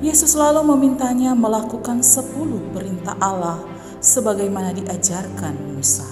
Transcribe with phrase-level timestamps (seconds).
[0.00, 3.60] Yesus lalu memintanya melakukan sepuluh perintah Allah
[4.00, 6.08] sebagaimana diajarkan Musa.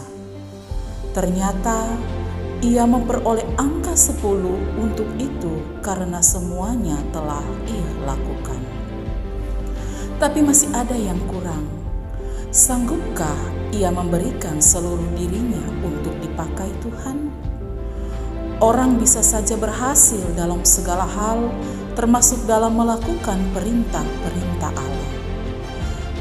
[1.16, 1.96] Ternyata
[2.60, 8.60] ia memperoleh angka sepuluh untuk itu karena semuanya telah ia lakukan.
[10.20, 11.64] Tapi masih ada yang kurang.
[12.52, 13.40] Sanggupkah
[13.72, 17.32] ia memberikan seluruh dirinya untuk dipakai Tuhan?
[18.58, 21.46] Orang bisa saja berhasil dalam segala hal
[21.94, 25.12] termasuk dalam melakukan perintah-perintah Allah.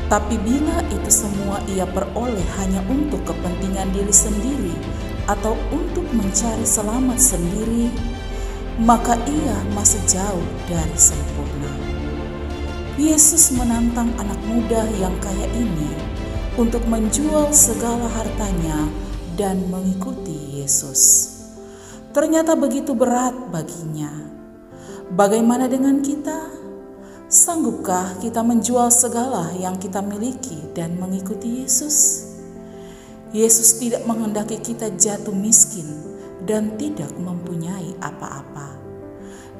[0.06, 4.74] Tapi bila itu semua ia peroleh hanya untuk kepentingan diri sendiri
[5.26, 7.90] atau untuk mencari selamat sendiri,
[8.82, 11.74] maka ia masih jauh dari sempurna.
[13.02, 15.90] Yesus menantang anak muda yang kaya ini
[16.58, 18.90] untuk menjual segala hartanya
[19.38, 21.37] dan mengikuti Yesus.
[22.18, 24.10] Ternyata begitu berat baginya
[25.14, 26.50] Bagaimana dengan kita?
[27.30, 32.26] Sanggupkah kita menjual segala yang kita miliki dan mengikuti Yesus?
[33.30, 35.86] Yesus tidak menghendaki kita jatuh miskin
[36.50, 38.82] dan tidak mempunyai apa-apa.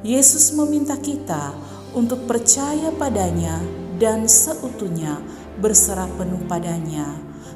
[0.02, 1.54] Yesus meminta kita
[1.94, 3.62] untuk percaya padanya
[4.02, 5.22] dan seutuhnya
[5.62, 7.06] berserah penuh padanya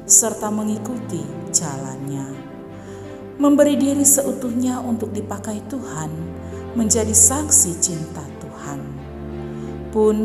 [0.07, 2.52] serta mengikuti jalannya.
[3.33, 6.13] Memberi diri seutuhnya untuk dipakai Tuhan
[6.77, 8.79] menjadi saksi cinta Tuhan.
[9.89, 10.17] Pun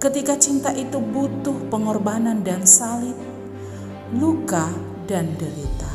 [0.00, 3.16] ketika cinta itu butuh pengorbanan dan salib,
[4.16, 4.72] luka
[5.04, 5.92] dan derita.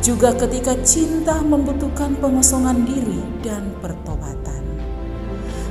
[0.00, 4.64] Juga ketika cinta membutuhkan pengosongan diri dan pertobatan.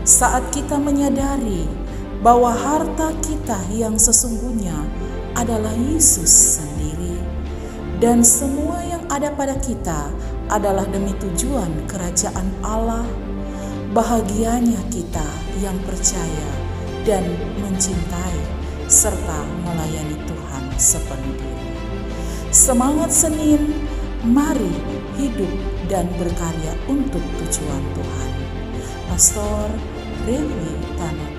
[0.05, 1.65] Saat kita menyadari
[2.21, 4.77] bahwa harta kita yang sesungguhnya
[5.33, 7.17] adalah Yesus sendiri
[7.97, 8.68] dan semua
[9.09, 10.13] ada pada kita
[10.53, 13.05] adalah demi tujuan kerajaan Allah,
[13.91, 15.25] bahagianya kita
[15.59, 16.49] yang percaya
[17.03, 17.25] dan
[17.65, 18.39] mencintai
[18.85, 21.41] serta melayani Tuhan sepenuh.
[22.53, 23.81] Semangat Senin,
[24.25, 24.73] mari
[25.17, 25.53] hidup
[25.89, 28.31] dan berkarya untuk tujuan Tuhan.
[29.09, 29.67] Pastor
[30.29, 31.38] Revi Tanah